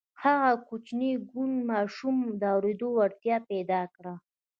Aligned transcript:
هغه 0.23 0.51
کوچني 0.67 1.11
کوڼ 1.29 1.49
ماشوم 1.71 2.17
د 2.39 2.43
اورېدو 2.53 2.87
وړتیا 2.97 3.37
پیدا 3.49 3.81
کړه 3.95 4.13